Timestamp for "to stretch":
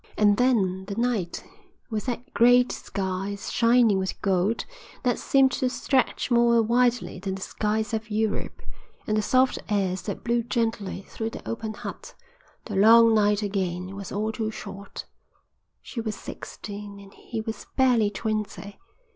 5.51-6.31